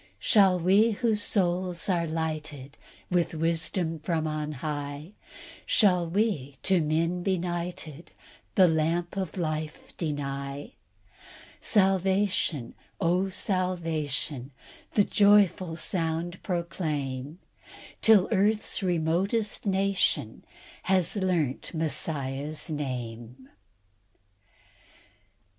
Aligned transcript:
"Shall 0.17 0.59
we, 0.59 0.93
whose 0.93 1.21
souls 1.21 1.87
are 1.87 2.07
lighted 2.07 2.75
With 3.11 3.35
wisdom 3.35 3.99
from 3.99 4.25
on 4.25 4.53
high, 4.53 5.11
Shall 5.63 6.09
we 6.09 6.57
to 6.63 6.81
men 6.81 7.21
benighted 7.21 8.11
The 8.55 8.67
lamp 8.67 9.15
of 9.15 9.37
life 9.37 9.95
deny? 9.97 10.73
Salvation, 11.59 12.73
oh, 12.99 13.29
salvation, 13.29 14.49
The 14.95 15.03
joyful 15.03 15.75
sound 15.75 16.41
proclaim, 16.41 17.37
Till 18.01 18.27
earth's 18.31 18.81
remotest 18.81 19.67
nation 19.67 20.43
Has 20.85 21.15
learnt 21.15 21.75
Messiah's 21.75 22.71
name." 22.71 23.49